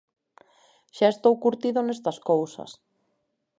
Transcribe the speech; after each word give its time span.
Xa 0.95 1.07
estou 1.11 1.33
curtido 1.43 1.79
nestas 1.83 2.17
cousas. 2.29 2.71